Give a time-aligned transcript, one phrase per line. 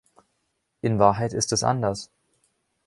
[0.81, 2.09] In Wahrheit ist es anders.